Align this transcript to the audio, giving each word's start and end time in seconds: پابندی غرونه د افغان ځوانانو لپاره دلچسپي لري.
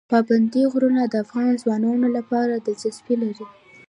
پابندی 0.11 0.63
غرونه 0.73 1.01
د 1.07 1.13
افغان 1.23 1.49
ځوانانو 1.63 2.07
لپاره 2.17 2.53
دلچسپي 2.65 3.15
لري. 3.21 3.45